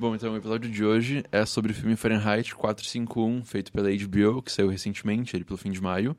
[0.00, 4.40] Bom, então o episódio de hoje é sobre o filme Fahrenheit 451, feito pela HBO,
[4.40, 6.16] que saiu recentemente, ele pelo fim de maio.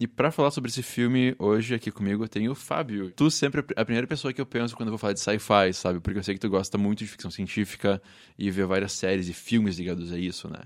[0.00, 3.12] E para falar sobre esse filme, hoje aqui comigo eu tenho o Fábio.
[3.12, 5.72] Tu sempre é a primeira pessoa que eu penso quando eu vou falar de sci-fi,
[5.72, 6.00] sabe?
[6.00, 8.02] Porque eu sei que tu gosta muito de ficção científica
[8.36, 10.62] e vê várias séries e filmes ligados a isso, né?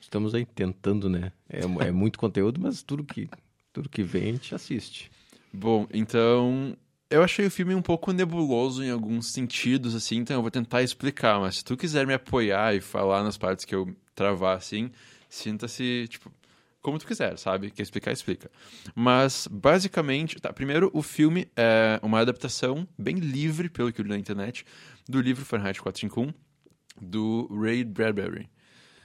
[0.00, 1.30] Estamos aí tentando, né?
[1.48, 3.28] É, é muito conteúdo, mas tudo que,
[3.72, 5.08] tudo que vem a gente assiste.
[5.52, 6.76] Bom, então
[7.10, 10.82] eu achei o filme um pouco nebuloso em alguns sentidos, assim, então eu vou tentar
[10.82, 14.90] explicar, mas se tu quiser me apoiar e falar nas partes que eu travar, assim,
[15.28, 16.30] sinta-se, tipo,
[16.82, 17.70] como tu quiser, sabe?
[17.70, 18.50] Quer explicar, explica.
[18.94, 24.10] Mas, basicamente, tá, primeiro, o filme é uma adaptação bem livre, pelo que eu li
[24.10, 24.64] na internet,
[25.08, 26.32] do livro Fahrenheit 451,
[27.00, 28.48] do Ray Bradbury.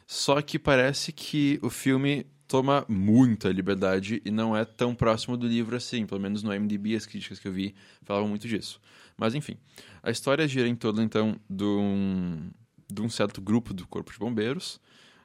[0.05, 5.47] Só que parece que o filme toma muita liberdade e não é tão próximo do
[5.47, 6.05] livro assim.
[6.05, 8.79] Pelo menos no IMDb, as críticas que eu vi falavam muito disso.
[9.17, 9.57] Mas enfim,
[10.01, 12.49] a história gira em torno então de um,
[12.91, 14.79] de um certo grupo do Corpo de Bombeiros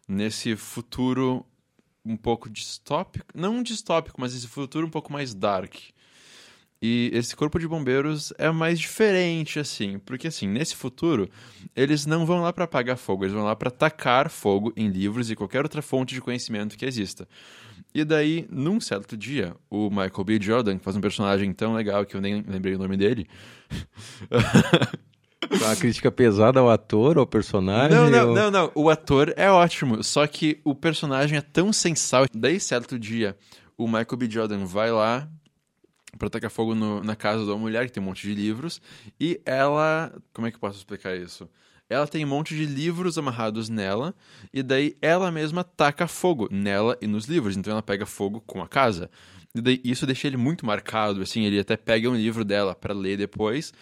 [0.06, 1.44] nesse futuro
[2.04, 5.74] um pouco distópico, não distópico, mas esse futuro um pouco mais dark.
[6.80, 11.28] E esse corpo de bombeiros é mais diferente, assim, porque assim, nesse futuro,
[11.74, 15.28] eles não vão lá para apagar fogo, eles vão lá para tacar fogo em livros
[15.28, 17.26] e qualquer outra fonte de conhecimento que exista.
[17.92, 20.38] E daí, num certo dia, o Michael B.
[20.40, 23.26] Jordan, que faz um personagem tão legal que eu nem lembrei o nome dele.
[25.50, 27.96] Uma crítica pesada ao ator, ao personagem?
[27.96, 28.34] Não, não, ou...
[28.34, 28.72] não, não.
[28.74, 32.26] O ator é ótimo, só que o personagem é tão sensal.
[32.32, 33.36] Daí, certo dia,
[33.76, 34.30] o Michael B.
[34.30, 35.28] Jordan vai lá
[36.16, 38.80] para tacar fogo no, na casa de uma mulher que tem um monte de livros
[39.20, 41.48] e ela, como é que eu posso explicar isso?
[41.90, 44.14] Ela tem um monte de livros amarrados nela
[44.52, 48.62] e daí ela mesma taca fogo nela e nos livros, então ela pega fogo com
[48.62, 49.10] a casa.
[49.54, 52.92] E daí isso deixa ele muito marcado, assim, ele até pega um livro dela para
[52.92, 53.72] ler depois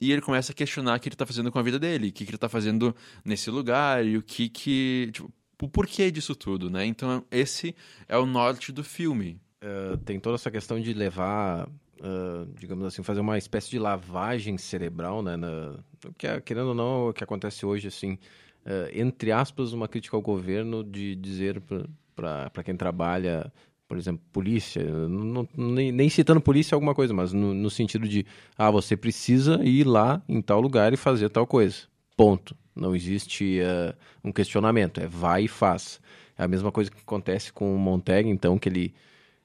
[0.00, 2.12] e ele começa a questionar o que ele tá fazendo com a vida dele, o
[2.12, 5.30] que, que ele tá fazendo nesse lugar e o que que, tipo,
[5.62, 6.86] o porquê disso tudo, né?
[6.86, 7.74] Então esse
[8.08, 9.38] é o norte do filme.
[9.62, 14.56] Uh, tem toda essa questão de levar, uh, digamos assim, fazer uma espécie de lavagem
[14.56, 15.36] cerebral, né?
[15.36, 15.74] Na,
[16.16, 18.14] que é, querendo ou não, o que acontece hoje, assim,
[18.64, 21.62] uh, entre aspas, uma crítica ao governo de dizer
[22.16, 23.52] para quem trabalha,
[23.86, 28.24] por exemplo, polícia, não, nem, nem, citando polícia alguma coisa, mas no, no sentido de,
[28.56, 31.80] ah, você precisa ir lá em tal lugar e fazer tal coisa.
[32.16, 32.56] Ponto.
[32.74, 33.58] Não existe
[34.24, 36.00] um questionamento, é vai e faz.
[36.38, 38.94] É a mesma coisa que acontece com o Montag, então, que ele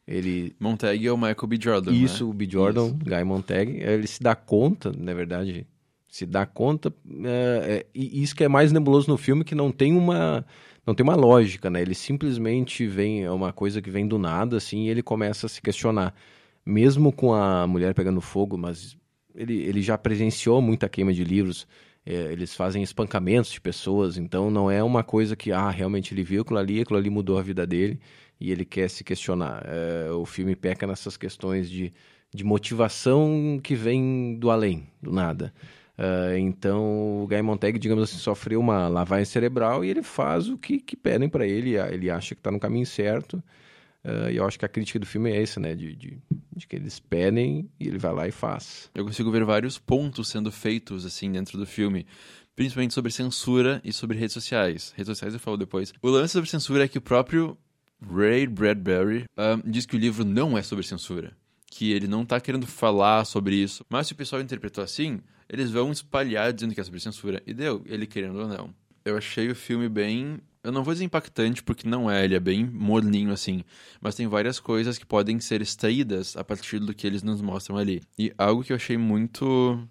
[0.08, 0.56] ele...
[0.60, 1.58] Montag é o Michael B.
[1.62, 2.30] Jordan, Isso, né?
[2.30, 2.48] o B.
[2.50, 2.96] Jordan, Isso.
[2.96, 3.72] Guy Montag.
[3.72, 5.66] Ele se dá conta, na verdade,
[6.08, 6.94] se dá conta...
[7.24, 10.46] É, é, e isso que é mais nebuloso no filme, que não tem uma...
[10.86, 11.82] Não tem uma lógica, né?
[11.82, 13.24] Ele simplesmente vem...
[13.24, 16.14] É uma coisa que vem do nada, assim, e ele começa a se questionar.
[16.66, 18.98] Mesmo com a mulher pegando fogo, mas
[19.34, 21.68] ele, ele já presenciou muita queima de livros...
[22.08, 26.24] É, eles fazem espancamentos de pessoas, então não é uma coisa que, ah, realmente ele
[26.24, 28.00] viu aquilo ali, aquilo ali mudou a vida dele
[28.40, 29.64] e ele quer se questionar.
[29.66, 31.94] É, o filme peca nessas questões de,
[32.34, 35.54] de motivação que vem do além, do nada.
[35.98, 40.58] Uh, então o Guy Montag, digamos assim, sofreu uma lavagem cerebral e ele faz o
[40.58, 41.76] que, que pedem para ele.
[41.78, 43.42] Ele acha que está no caminho certo.
[44.04, 45.74] Uh, e eu acho que a crítica do filme é essa, né?
[45.74, 46.18] De, de,
[46.56, 48.90] de, que eles pedem e ele vai lá e faz.
[48.94, 52.06] Eu consigo ver vários pontos sendo feitos, assim, dentro do filme.
[52.56, 54.94] Principalmente sobre censura e sobre redes sociais.
[54.96, 55.94] Redes sociais eu falo depois.
[56.02, 57.58] O lance sobre censura é que o próprio
[58.14, 59.26] Ray Bradbury
[59.66, 61.36] diz que o livro não é sobre censura.
[61.68, 63.86] Que ele não está querendo falar sobre isso.
[63.90, 67.42] Mas se o pessoal interpretou assim, eles vão espalhar dizendo que é sobre censura.
[67.46, 68.74] E deu, ele querendo ou não.
[69.04, 70.40] Eu achei o filme bem.
[70.64, 73.64] Eu não vou dizer impactante, porque não é, ele é bem morninho assim.
[74.02, 77.78] Mas tem várias coisas que podem ser extraídas a partir do que eles nos mostram
[77.78, 78.02] ali.
[78.18, 79.88] E algo que eu achei muito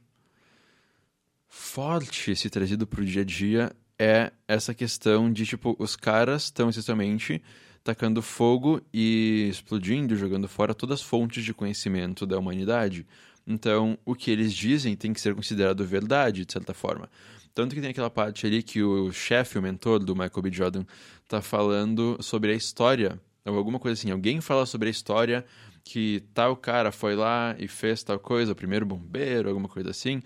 [1.48, 6.68] forte se trazido pro dia a dia é essa questão de, tipo, os caras estão
[6.68, 7.40] essencialmente
[7.84, 13.06] tacando fogo e explodindo, jogando fora todas as fontes de conhecimento da humanidade.
[13.46, 17.10] Então, o que eles dizem tem que ser considerado verdade, de certa forma.
[17.54, 20.50] Tanto que tem aquela parte ali que o chefe, o mentor do Michael B.
[20.50, 20.84] Jordan,
[21.28, 24.10] tá falando sobre a história, ou alguma coisa assim.
[24.10, 25.44] Alguém fala sobre a história
[25.84, 30.22] que tal cara foi lá e fez tal coisa, o primeiro bombeiro, alguma coisa assim.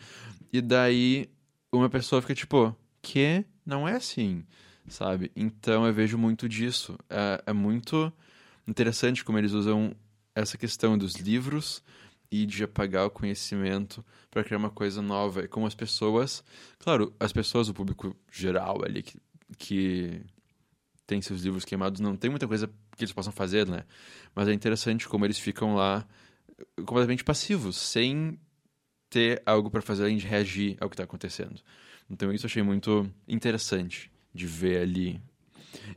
[0.52, 1.28] E daí
[1.72, 4.44] uma pessoa fica tipo, que não é assim
[4.90, 5.30] sabe?
[5.34, 6.98] Então eu vejo muito disso.
[7.08, 8.12] É, é muito
[8.66, 9.94] interessante como eles usam
[10.34, 11.82] essa questão dos livros
[12.30, 15.44] e de apagar o conhecimento para criar uma coisa nova.
[15.44, 16.44] E como as pessoas,
[16.78, 19.18] claro, as pessoas, o público geral ali que,
[19.56, 20.20] que
[21.06, 23.84] tem seus livros queimados, não tem muita coisa que eles possam fazer, né?
[24.34, 26.06] Mas é interessante como eles ficam lá
[26.84, 28.38] completamente passivos, sem
[29.08, 31.60] ter algo para fazer além de reagir ao que está acontecendo.
[32.10, 35.20] Então isso eu achei muito interessante de ver ali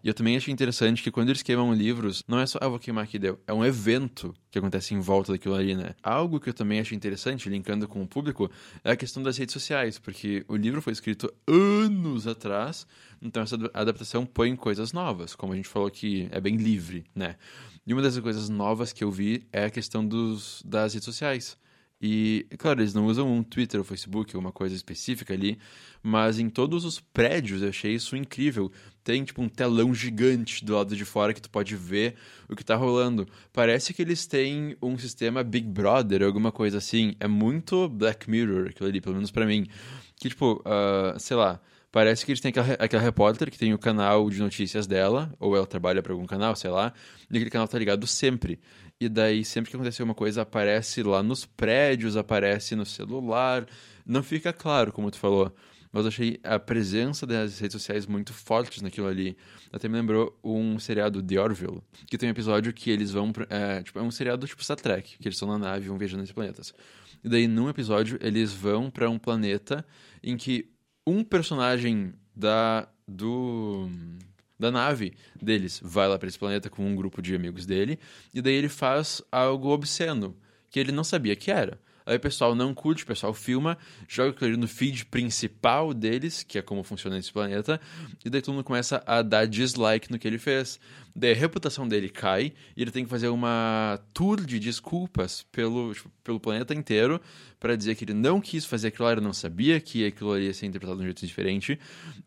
[0.04, 2.80] e eu também achei interessante que quando eles queimam livros, não é só, ah, vou
[2.80, 3.40] queimar aqui, deu.
[3.46, 5.96] É um evento que acontece em volta daquilo ali, né?
[6.02, 8.50] Algo que eu também achei interessante, linkando com o público,
[8.84, 12.88] é a questão das redes sociais, porque o livro foi escrito anos atrás,
[13.22, 17.36] então essa adaptação põe coisas novas, como a gente falou que é bem livre, né?
[17.86, 21.58] E uma das coisas novas que eu vi é a questão dos, das redes sociais.
[22.02, 25.60] E, claro, eles não usam um Twitter ou Facebook, uma coisa específica ali,
[26.02, 28.72] mas em todos os prédios eu achei isso incrível.
[29.04, 32.16] Tem, tipo, um telão gigante do lado de fora que tu pode ver
[32.50, 33.28] o que tá rolando.
[33.54, 37.16] Parece que eles têm um sistema Big Brother, alguma coisa assim.
[37.20, 39.68] É muito Black Mirror aquilo ali, pelo menos para mim.
[40.16, 41.60] Que, tipo, uh, sei lá,
[41.92, 45.56] parece que eles têm aquela, aquela repórter que tem o canal de notícias dela, ou
[45.56, 46.94] ela trabalha para algum canal, sei lá,
[47.30, 48.60] e aquele canal tá ligado sempre.
[49.00, 53.66] E daí, sempre que acontecer uma coisa, aparece lá nos prédios, aparece no celular.
[54.06, 55.52] Não fica claro, como tu falou.
[55.92, 59.36] Mas eu achei a presença das redes sociais muito fortes naquilo ali.
[59.74, 63.34] Até me lembrou um seriado The Orville, que tem um episódio que eles vão.
[63.50, 65.98] É, tipo, é um seriado tipo Star Trek, que eles estão na nave e vão
[65.98, 66.74] viajando entre planetas.
[67.24, 69.86] E daí, num episódio, eles vão para um planeta
[70.24, 70.70] em que
[71.06, 72.88] um personagem da.
[73.08, 73.90] do
[74.60, 77.98] da nave deles vai lá para esse planeta com um grupo de amigos dele
[78.32, 80.38] e daí ele faz algo obsceno
[80.70, 81.82] que ele não sabia que era.
[82.06, 83.78] Aí o pessoal não curte, o pessoal filma,
[84.08, 87.80] joga aquilo no feed principal deles, que é como funciona esse planeta,
[88.24, 90.80] e daí todo mundo começa a dar dislike no que ele fez.
[91.16, 95.94] Daí a reputação dele cai e ele tem que fazer uma tour de desculpas pelo,
[95.94, 97.20] tipo, pelo planeta inteiro
[97.60, 100.68] para dizer que ele não quis fazer aquilo ele não sabia que aquilo ia ser
[100.68, 101.80] interpretado de um jeito diferente,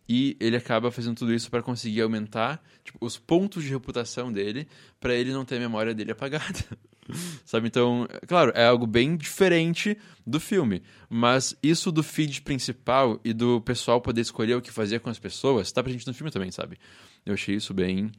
[0.09, 4.69] e ele acaba fazendo tudo isso para conseguir aumentar tipo, os pontos de reputação dele,
[5.01, 6.65] para ele não ter a memória dele apagada.
[7.45, 7.69] Sabe?
[7.69, 9.97] Então, claro, é algo bem diferente
[10.27, 10.83] do filme.
[11.09, 15.19] Mas isso do feed principal e do pessoal poder escolher o que fazer com as
[15.19, 16.79] pessoas, tá presente no filme também, sabe?
[17.25, 18.11] Eu achei isso bem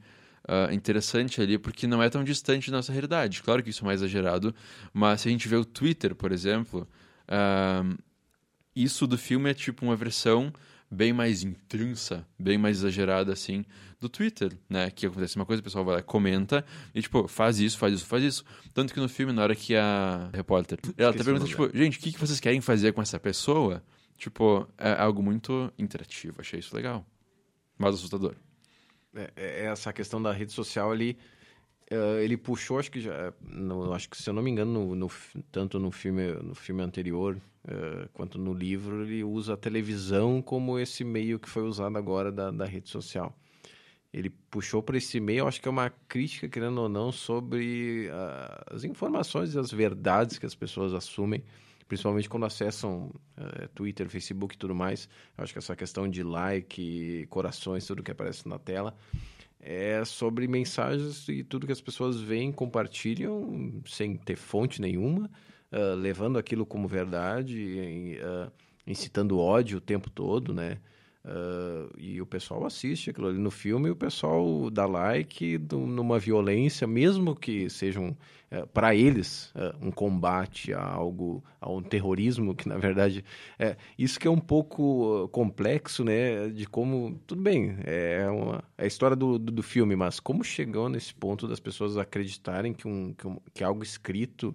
[0.48, 3.42] uh, interessante ali, porque não é tão distante da nossa realidade.
[3.42, 4.54] Claro que isso é mais exagerado,
[4.92, 6.88] mas se a gente vê o Twitter, por exemplo,
[7.28, 7.96] uh,
[8.74, 10.52] isso do filme é tipo uma versão
[10.90, 13.64] bem mais intensa, bem mais exagerada, assim,
[14.00, 14.90] do Twitter, né?
[14.90, 18.06] Que acontece uma coisa, o pessoal vai lá, comenta e, tipo, faz isso, faz isso,
[18.06, 18.44] faz isso.
[18.72, 22.00] Tanto que no filme, na hora que a repórter, ela tá perguntando, tipo, gente, o
[22.00, 23.82] que, que vocês querem fazer com essa pessoa?
[24.16, 26.40] Tipo, é algo muito interativo.
[26.40, 27.04] Achei isso legal.
[27.76, 28.34] Mas assustador.
[29.14, 31.18] É, é essa questão da rede social ali,
[31.90, 34.94] uh, ele puxou, acho que já, no, acho que se eu não me engano, no,
[34.94, 35.10] no
[35.50, 40.78] tanto no filme, no filme anterior uh, quanto no livro, ele usa a televisão como
[40.78, 43.34] esse meio que foi usado agora da, da rede social
[44.12, 48.74] ele puxou para esse meio, acho que é uma crítica, querendo ou não, sobre uh,
[48.74, 51.44] as informações e as verdades que as pessoas assumem,
[51.86, 53.12] principalmente quando acessam
[53.74, 55.06] Twitter, Facebook e tudo mais.
[55.36, 58.96] Eu acho que essa questão de like, corações, tudo que aparece na tela,
[59.66, 65.28] é sobre mensagens e tudo que as pessoas veem, compartilham sem ter fonte nenhuma,
[65.72, 68.18] uh, levando aquilo como verdade,
[68.86, 70.78] incitando ódio o tempo todo, né?
[71.26, 76.20] Uh, e o pessoal assiste aquilo ali no filme o pessoal dá like do, numa
[76.20, 78.16] violência, mesmo que sejam, uh,
[78.48, 83.24] é, para eles, uh, um combate a algo, a um terrorismo, que na verdade,
[83.58, 88.84] é, isso que é um pouco complexo, né, de como, tudo bem, é, uma, é
[88.84, 92.86] a história do, do, do, filme, mas como chegou nesse ponto das pessoas acreditarem que,
[92.86, 94.54] um, que, um, que algo escrito,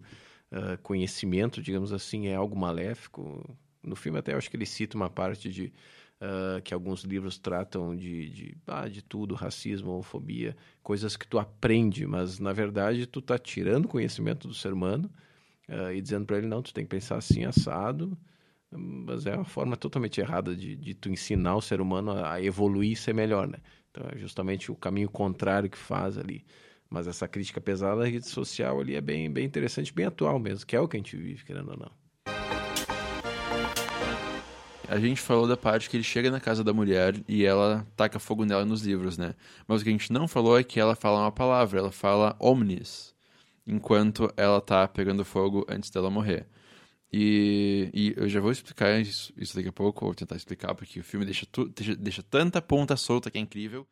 [0.84, 3.58] conhecimento, digamos assim, é algo maléfico.
[3.82, 5.72] No filme até eu acho que ele cita uma parte de
[6.22, 11.40] uh, que alguns livros tratam de, de, ah, de tudo, racismo, homofobia, coisas que tu
[11.40, 15.12] aprende, mas na verdade tu tá tirando conhecimento do ser humano
[15.68, 18.18] uh, e dizendo para ele, não, tu tem que pensar assim, assado,
[18.72, 22.42] mas é uma forma totalmente errada de, de tu ensinar o ser humano a, a
[22.42, 23.58] evoluir e ser melhor, né?
[23.90, 26.46] Então é justamente o caminho contrário que faz ali.
[26.90, 30.66] Mas essa crítica pesada da rede social ali é bem, bem interessante, bem atual mesmo,
[30.66, 32.00] que é o que a gente vive, querendo ou não.
[34.91, 38.19] A gente falou da parte que ele chega na casa da mulher e ela taca
[38.19, 39.36] fogo nela nos livros, né?
[39.65, 42.36] Mas o que a gente não falou é que ela fala uma palavra, ela fala
[42.38, 43.15] omnis,
[43.65, 46.45] enquanto ela tá pegando fogo antes dela morrer.
[47.10, 51.00] E, e eu já vou explicar isso, isso daqui a pouco, vou tentar explicar, porque
[51.00, 53.88] o filme deixa, tu, deixa, deixa tanta ponta solta que é incrível.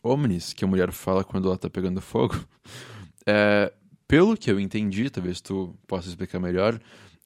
[0.00, 2.36] Omnis, que a mulher fala quando ela tá pegando fogo,
[3.26, 3.72] é,
[4.06, 6.80] pelo que eu entendi, talvez tu possa explicar melhor,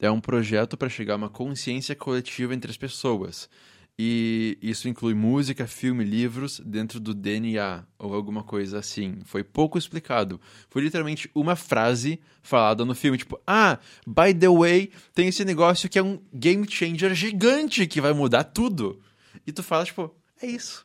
[0.06, 3.49] é um projeto para chegar a uma consciência coletiva entre as pessoas.
[3.96, 9.18] E isso inclui música, filme, livros dentro do DNA ou alguma coisa assim.
[9.25, 10.40] Foi pouco explicado.
[10.68, 15.88] Foi literalmente uma frase falada no filme, tipo, ah, by the way, tem esse negócio
[15.88, 19.00] que é um game changer gigante que vai mudar tudo.
[19.46, 20.84] E tu fala, tipo, é isso.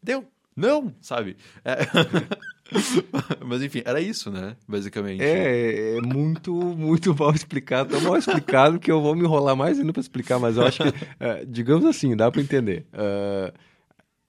[0.00, 0.24] Deu.
[0.54, 1.36] Não, sabe?
[1.64, 1.78] É...
[3.44, 4.56] Mas enfim, era isso, né?
[4.66, 5.22] Basicamente.
[5.22, 7.90] É, é muito, muito mal explicado.
[7.90, 10.82] Tão mal explicado que eu vou me enrolar mais ainda para explicar, mas eu acho
[10.82, 12.86] que, uh, digamos assim, dá para entender.
[12.92, 13.52] Uh,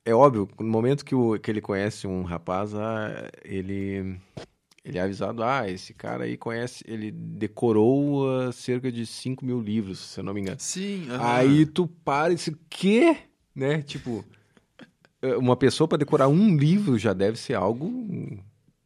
[0.04, 4.16] é óbvio, no momento que, o, que ele conhece um rapaz, ah, ele,
[4.84, 9.60] ele é avisado, ah, esse cara aí conhece, ele decorou uh, cerca de 5 mil
[9.60, 10.58] livros, se eu não me engano.
[10.60, 11.08] Sim.
[11.20, 13.18] Aí tu para e diz, quê?
[13.56, 13.82] Né?
[13.82, 14.24] Tipo,
[15.38, 17.90] uma pessoa para decorar um livro já deve ser algo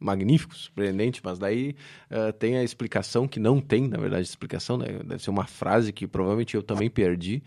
[0.00, 1.76] magnífico, surpreendente, mas daí
[2.10, 4.86] uh, tem a explicação que não tem, na verdade, explicação, né?
[5.04, 7.42] deve ser uma frase que provavelmente eu também perdi,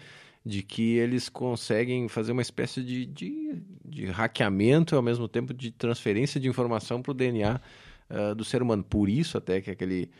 [0.45, 5.53] de que eles conseguem fazer uma espécie de, de, de hackeamento e ao mesmo tempo
[5.53, 7.59] de transferência de informação para o DNA
[8.09, 8.83] uh, do ser humano.
[8.83, 10.11] Por isso até que aquele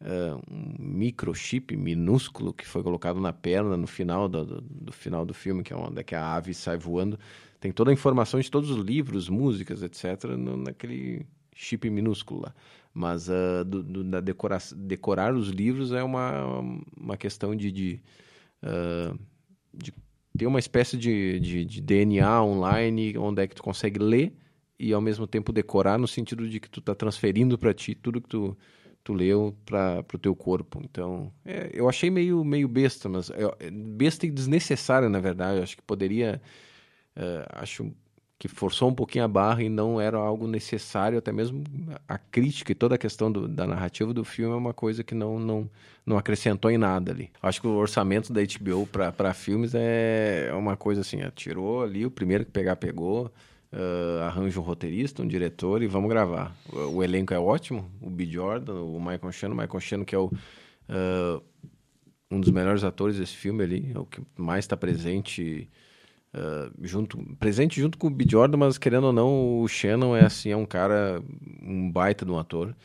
[0.00, 5.24] uh, um microchip minúsculo que foi colocado na perna no final do, do, do final
[5.24, 7.18] do filme, que é onde é que a ave sai voando,
[7.60, 12.54] tem toda a informação de todos os livros, músicas, etc., no, naquele chip minúsculo lá.
[12.94, 16.60] Mas uh, do, do, da decora decorar os livros é uma,
[16.96, 18.00] uma questão de, de,
[18.62, 19.18] uh,
[19.74, 19.92] de
[20.36, 24.32] ter uma espécie de, de, de, DNA online onde é que tu consegue ler
[24.78, 28.20] e ao mesmo tempo decorar no sentido de que tu está transferindo para ti tudo
[28.20, 28.56] que tu,
[29.02, 30.80] tu leu para o teu corpo.
[30.84, 35.58] Então, é, eu achei meio, meio besta, mas é, besta e desnecessária, na verdade.
[35.58, 36.40] Eu acho que poderia
[37.18, 37.92] Uh, acho
[38.38, 41.64] que forçou um pouquinho a barra e não era algo necessário, até mesmo
[42.06, 45.12] a crítica e toda a questão do, da narrativa do filme é uma coisa que
[45.12, 45.68] não, não,
[46.06, 47.30] não acrescentou em nada ali.
[47.42, 52.10] Acho que o orçamento da HBO para filmes é uma coisa assim, tirou ali, o
[52.12, 53.26] primeiro que pegar, pegou,
[53.72, 56.54] uh, arranja um roteirista, um diretor e vamos gravar.
[56.72, 58.24] O, o, elenco é ótimo, o B.
[58.24, 60.26] Jordan, o Michael Shannon, o Michael Shannon que é o...
[60.26, 61.42] Uh,
[62.30, 65.68] um dos melhores atores desse filme ali, é o que mais está presente
[66.38, 68.24] Uh, junto, presente junto com o B.
[68.28, 71.20] Jordan, mas querendo ou não, o Shannon é assim, é um cara,
[71.60, 72.76] um baita de um ator.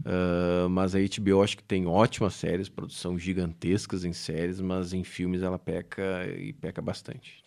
[0.00, 5.02] Uh, mas a HBO acho que tem ótimas séries, produção gigantescas em séries, mas em
[5.02, 7.42] filmes ela peca e peca bastante.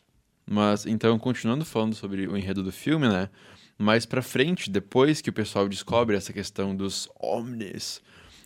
[0.49, 3.29] Mas então, continuando falando sobre o enredo do filme, né?
[3.77, 8.01] Mais pra frente, depois que o pessoal descobre essa questão dos omnis,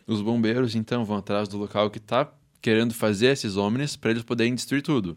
[0.06, 4.22] os bombeiros então vão atrás do local que tá querendo fazer esses omnis para eles
[4.22, 5.16] poderem destruir tudo.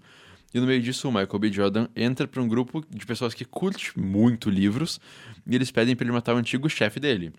[0.53, 1.51] E no meio disso, o Michael B.
[1.51, 4.99] Jordan entra para um grupo de pessoas que curte muito livros
[5.47, 7.31] e eles pedem para ele matar o antigo chefe dele.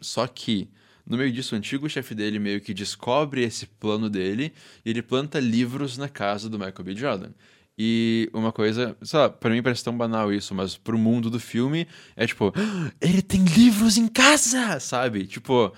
[0.00, 0.68] Só que,
[1.04, 4.52] no meio disso, o antigo chefe dele meio que descobre esse plano dele
[4.84, 6.94] e ele planta livros na casa do Michael B.
[6.94, 7.30] Jordan.
[7.76, 11.40] E uma coisa, sei lá, pra mim parece tão banal isso, mas pro mundo do
[11.40, 15.26] filme é tipo, ah, ele tem livros em casa, sabe?
[15.26, 15.72] Tipo,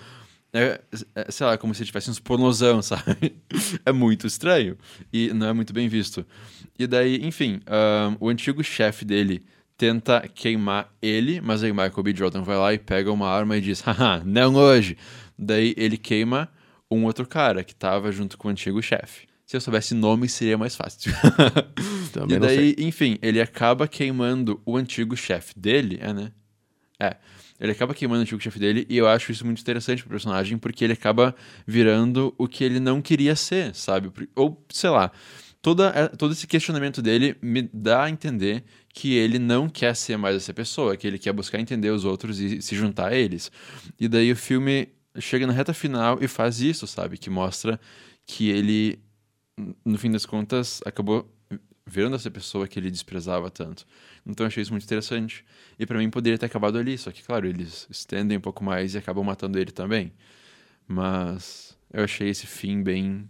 [0.53, 0.79] é,
[1.15, 3.35] é, sei lá, como se tivesse uns pornozão, sabe?
[3.85, 4.77] é muito estranho
[5.11, 6.25] e não é muito bem visto.
[6.77, 9.43] E daí, enfim, um, o antigo chefe dele
[9.75, 12.15] tenta queimar ele, mas aí Michael B.
[12.15, 14.95] Jordan vai lá e pega uma arma e diz, haha, não hoje.
[15.37, 16.49] Daí ele queima
[16.89, 19.27] um outro cara que tava junto com o antigo chefe.
[19.45, 21.11] Se eu soubesse nome, seria mais fácil.
[22.29, 26.31] e daí, enfim, ele acaba queimando o antigo chefe dele, é, né?
[26.99, 27.17] É.
[27.63, 30.57] Ele acaba queimando o antigo chefe dele e eu acho isso muito interessante pro personagem
[30.57, 31.33] porque ele acaba
[31.65, 34.11] virando o que ele não queria ser, sabe?
[34.35, 35.09] Ou, sei lá,
[35.61, 40.17] toda, é, todo esse questionamento dele me dá a entender que ele não quer ser
[40.17, 43.49] mais essa pessoa, que ele quer buscar entender os outros e se juntar a eles.
[43.97, 47.17] E daí o filme chega na reta final e faz isso, sabe?
[47.17, 47.79] Que mostra
[48.25, 48.99] que ele,
[49.85, 51.32] no fim das contas, acabou
[51.85, 53.85] virando essa pessoa que ele desprezava tanto.
[54.25, 55.45] Então eu achei isso muito interessante.
[55.77, 58.95] E para mim poderia ter acabado ali, só que, claro, eles estendem um pouco mais
[58.95, 60.13] e acabam matando ele também.
[60.87, 63.29] Mas eu achei esse fim bem.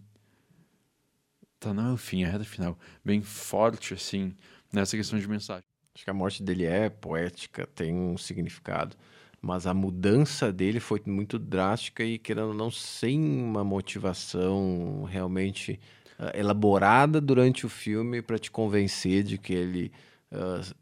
[1.59, 2.77] Tá, não é o fim, é a reta final.
[3.03, 4.35] Bem forte, assim,
[4.71, 5.63] nessa questão de mensagem.
[5.95, 8.95] Acho que a morte dele é poética, tem um significado.
[9.41, 15.79] Mas a mudança dele foi muito drástica e, querendo ou não, sem uma motivação realmente
[16.19, 19.91] uh, elaborada durante o filme para te convencer de que ele
[20.31, 20.73] uh,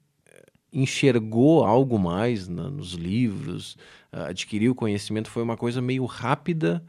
[0.71, 3.73] enxergou algo mais na, nos livros,
[4.13, 6.83] uh, adquiriu conhecimento, foi uma coisa meio rápida,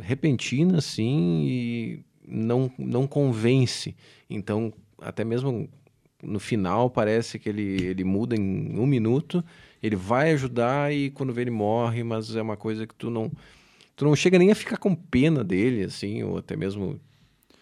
[0.00, 3.96] repentina, assim, e não, não convence.
[4.30, 5.68] Então, até mesmo
[6.22, 9.44] no final, parece que ele, ele muda em um minuto,
[9.82, 13.30] ele vai ajudar e quando vê ele morre, mas é uma coisa que tu não,
[13.94, 17.00] tu não chega nem a ficar com pena dele, assim, ou até mesmo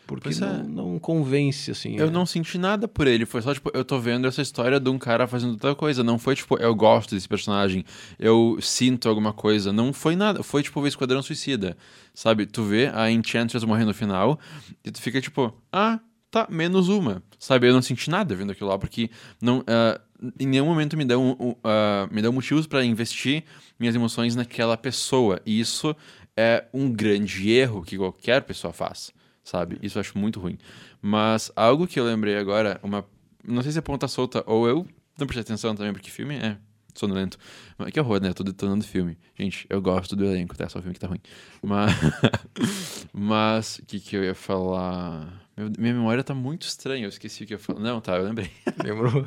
[0.07, 0.33] porque é.
[0.35, 1.97] não, não convence, assim.
[1.97, 2.11] Eu é.
[2.11, 4.99] não senti nada por ele, foi só, tipo, eu tô vendo essa história de um
[4.99, 6.03] cara fazendo outra coisa.
[6.03, 7.85] Não foi, tipo, eu gosto desse personagem,
[8.19, 9.73] eu sinto alguma coisa.
[9.73, 10.43] Não foi nada.
[10.43, 11.77] Foi, tipo, o Esquadrão Suicida,
[12.13, 12.47] sabe?
[12.47, 14.39] Tu vê a Enchantress morrer no final
[14.85, 15.99] e tu fica, tipo, ah,
[16.31, 17.69] tá, menos uma, sabe?
[17.69, 19.09] Eu não senti nada vendo aquilo lá, porque
[19.41, 20.01] não, ah,
[20.39, 23.45] em nenhum momento me deu, um, ah, me deu motivos pra investir
[23.79, 25.41] minhas emoções naquela pessoa.
[25.47, 25.95] E isso
[26.37, 29.13] é um grande erro que qualquer pessoa faz,
[29.45, 29.79] sabe?
[29.83, 30.59] Isso eu acho muito ruim.
[31.01, 33.05] Mas algo que eu lembrei agora, uma.
[33.47, 34.87] Não sei se é ponta solta ou eu
[35.19, 36.57] não prestei atenção também, porque filme é
[36.95, 37.37] sonolento.
[37.77, 38.29] Mas que horror, né?
[38.31, 39.19] Eu tô detonando filme.
[39.39, 40.69] Gente, eu gosto do elenco, tá?
[40.69, 41.21] Só o filme que tá ruim.
[41.63, 41.93] Mas.
[43.13, 43.79] Mas.
[43.79, 45.43] O que, que eu ia falar?
[45.57, 47.81] Meu- minha memória tá muito estranha, eu esqueci o que eu falar.
[47.81, 48.51] Não, tá, eu lembrei.
[48.83, 49.23] Lembrou?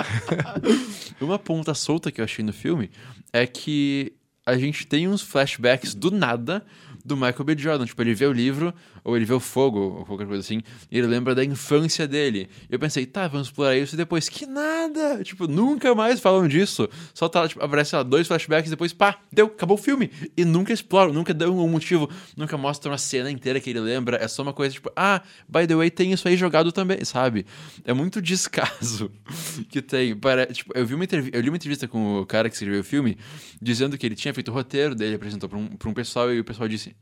[1.22, 2.90] Uma ponta solta que eu achei no filme
[3.32, 4.14] é que
[4.46, 6.66] a gente tem uns flashbacks do nada
[7.04, 7.58] do Michael B.
[7.58, 7.86] Jordan.
[7.86, 8.74] Tipo, ele vê o livro,
[9.08, 10.62] ou ele vê o fogo, ou qualquer coisa assim,
[10.92, 12.50] e ele lembra da infância dele.
[12.70, 15.24] Eu pensei, tá, vamos explorar isso e depois, que nada!
[15.24, 16.90] Tipo, nunca mais falam disso.
[17.14, 20.12] Só tá, tipo, aparece lá, dois flashbacks e depois, pá, deu, acabou o filme.
[20.36, 24.18] E nunca exploram, nunca dão um motivo, nunca mostram a cena inteira que ele lembra.
[24.18, 27.46] É só uma coisa, tipo, ah, by the way, tem isso aí jogado também, sabe?
[27.86, 29.10] É muito descaso
[29.72, 30.18] que tem.
[30.18, 30.48] Pare...
[30.48, 33.18] Tipo, eu, vi uma eu li uma entrevista com o cara que escreveu o filme,
[33.62, 36.30] dizendo que ele tinha feito o roteiro, daí ele apresentou pra um, pra um pessoal
[36.34, 36.94] e o pessoal disse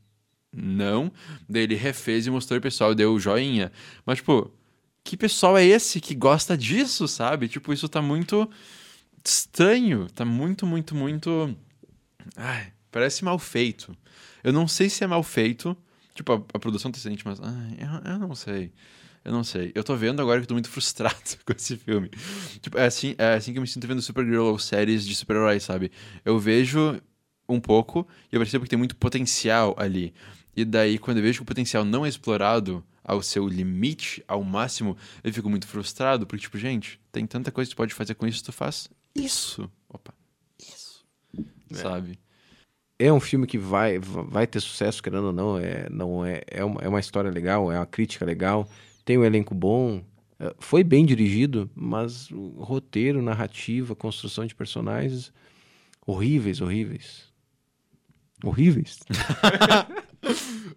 [0.56, 1.12] não.
[1.48, 3.70] Daí ele refez e mostrou o pessoal, deu o joinha.
[4.04, 4.50] Mas, tipo,
[5.04, 7.48] que pessoal é esse que gosta disso, sabe?
[7.48, 8.48] Tipo, isso tá muito
[9.24, 10.08] estranho.
[10.10, 11.56] Tá muito, muito, muito.
[12.36, 13.96] Ai, parece mal feito.
[14.42, 15.76] Eu não sei se é mal feito.
[16.14, 17.38] Tipo, a, a produção tá excelente, mas.
[17.40, 18.72] Ai, eu, eu não sei.
[19.24, 19.72] Eu não sei.
[19.74, 22.08] Eu tô vendo agora que eu tô muito frustrado com esse filme.
[22.60, 25.64] Tipo, é assim, é assim que eu me sinto vendo Supergirl ou séries de super-heróis,
[25.64, 25.90] sabe?
[26.24, 27.00] Eu vejo
[27.48, 30.14] um pouco e eu percebo que tem muito potencial ali.
[30.56, 34.42] E daí, quando eu vejo que o potencial não é explorado ao seu limite, ao
[34.42, 38.14] máximo, eu fico muito frustrado, porque, tipo, gente, tem tanta coisa que tu pode fazer
[38.14, 39.70] com isso, tu faz isso.
[39.88, 40.12] Opa,
[40.58, 41.04] isso.
[41.70, 42.18] Sabe?
[42.98, 45.58] é um filme que vai, vai ter sucesso, querendo ou não.
[45.58, 48.68] É, não é, é, uma, é uma história legal, é uma crítica legal,
[49.04, 50.02] tem um elenco bom.
[50.40, 55.32] é, Foi bem dirigido, mas o roteiro, narrativa, construção de personagens
[56.06, 57.26] horríveis, horríveis.
[58.42, 59.00] Horríveis.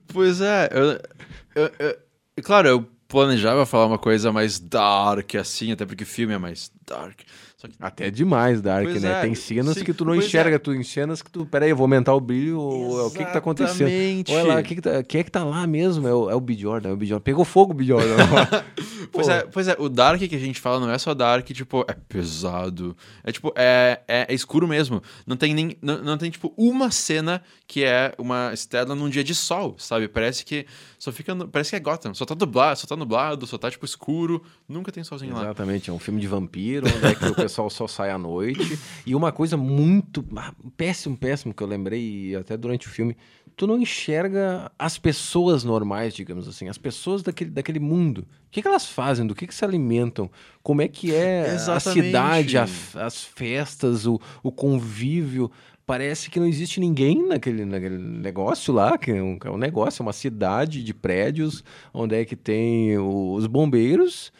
[0.08, 5.86] Pois é, eu, eu- eu- claro, eu planejava falar uma coisa mais dark, assim, até
[5.86, 7.20] porque o filme é mais dark.
[7.62, 9.12] Que Até demais, Dark, Pois né?
[9.20, 10.60] é, Tem cenas sim, que tu não pois enxerga, é.
[10.60, 11.46] tu em cenas que tu.
[11.46, 12.58] Peraí, eu vou aumentar o brilho.
[12.58, 13.90] Ou, o que que tá acontecendo?
[14.30, 16.08] Olha lá, o que que tá- quem é que tá lá mesmo?
[16.08, 16.54] É o, é o B.
[16.56, 17.06] Jordan, é o B.
[17.06, 17.22] Jordan.
[17.24, 17.84] Pegou fogo o B.
[17.84, 18.16] Jordan.
[19.12, 21.84] Pois é, pois é, o Dark que a gente fala não é só Dark, tipo,
[21.88, 22.96] é pesado.
[23.24, 25.02] É tipo, é, é, é escuro mesmo.
[25.26, 25.76] Não tem nem.
[25.82, 30.08] Não, não tem, tipo, uma cena que é uma estela num dia de sol, sabe?
[30.08, 30.66] Parece que
[31.00, 31.34] só fica.
[31.34, 32.14] no- parece que é Gotham.
[32.14, 34.44] Só tá dublado, só tá nublado, só tá, tipo, escuro.
[34.68, 35.42] Nunca tem solzinho lá.
[35.44, 38.80] Exatamente, é um filme de vampiro, onde é que o pessoal só sai à noite.
[39.06, 43.16] E uma coisa muito ah, péssimo, péssimo que eu lembrei até durante o filme,
[43.56, 48.20] tu não enxerga as pessoas normais, digamos assim, as pessoas daquele, daquele mundo.
[48.20, 49.28] O que, que elas fazem?
[49.28, 50.30] Do que, que se alimentam?
[50.64, 52.06] Como é que é a Exatamente.
[52.06, 52.66] cidade, a
[53.06, 55.52] as festas, o, o convívio?
[55.86, 60.02] Parece que não existe ninguém naquele, naquele negócio lá, que é um, é um negócio,
[60.02, 61.64] é uma cidade de prédios,
[61.94, 64.32] onde é que tem os bombeiros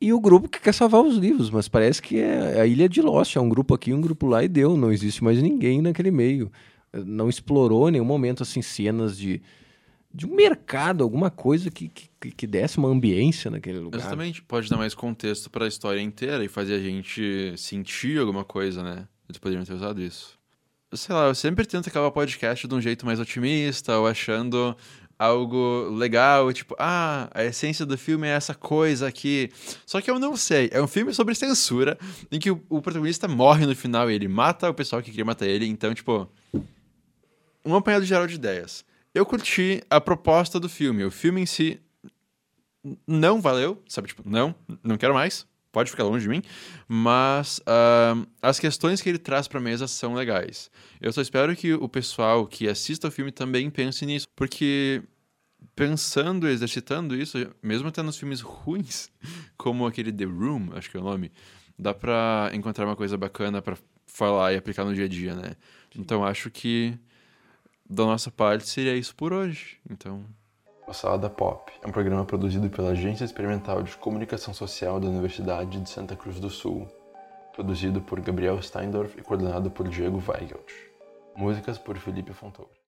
[0.00, 3.02] e o grupo que quer salvar os livros, mas parece que é a ilha de
[3.02, 6.10] Lost, é um grupo aqui, um grupo lá e deu, não existe mais ninguém naquele
[6.10, 6.50] meio.
[6.92, 9.42] Não explorou em nenhum momento assim cenas de,
[10.12, 14.00] de um mercado, alguma coisa que, que, que desse uma ambiência naquele lugar.
[14.00, 14.42] Exatamente.
[14.42, 19.06] Pode dar mais contexto pra história inteira e fazer a gente sentir alguma coisa, né?
[19.28, 20.38] Eles poderiam ter usado isso.
[20.94, 24.74] Sei lá, eu sempre tento acabar podcast de um jeito mais otimista ou achando
[25.20, 29.50] algo legal, tipo, ah, a essência do filme é essa coisa aqui.
[29.84, 30.70] Só que eu não sei.
[30.72, 31.98] É um filme sobre censura,
[32.32, 35.24] em que o, o protagonista morre no final e ele mata o pessoal que queria
[35.24, 35.66] matar ele.
[35.66, 36.26] Então, tipo,
[37.62, 38.82] um apanhado geral de ideias.
[39.14, 41.04] Eu curti a proposta do filme.
[41.04, 41.78] O filme em si
[43.06, 44.08] não valeu, sabe?
[44.08, 45.46] Tipo, não, não quero mais.
[45.72, 46.42] Pode ficar longe de mim.
[46.88, 50.70] Mas ahn, as questões que ele traz pra mesa são legais.
[51.00, 54.26] Eu só espero que o pessoal que assista o filme também pense nisso.
[54.34, 55.02] Porque
[55.80, 59.10] pensando, exercitando isso, mesmo até nos filmes ruins,
[59.56, 61.32] como aquele The Room, acho que é o nome,
[61.78, 65.56] dá pra encontrar uma coisa bacana pra falar e aplicar no dia a dia, né?
[65.96, 66.98] Então acho que
[67.88, 69.78] da nossa parte seria isso por hoje.
[69.88, 70.22] Então,
[70.86, 75.80] O Salada Pop é um programa produzido pela Agência Experimental de Comunicação Social da Universidade
[75.80, 76.86] de Santa Cruz do Sul,
[77.54, 80.70] produzido por Gabriel Steindorf e coordenado por Diego Weigelt.
[81.34, 82.70] Músicas por Felipe Fontoura.